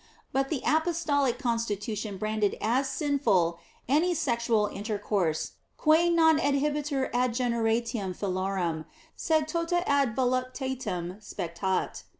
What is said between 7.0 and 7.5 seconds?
ad